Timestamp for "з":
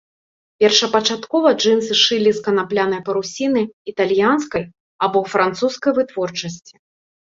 2.37-2.41